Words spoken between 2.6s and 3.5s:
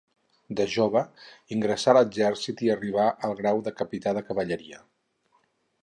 i arribà al